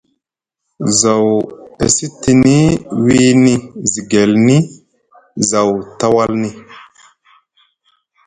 [0.99, 1.27] Zaw
[1.85, 2.57] e sitini
[3.03, 3.55] wiini
[3.91, 4.57] zigelni
[5.49, 6.49] zaw tawalni.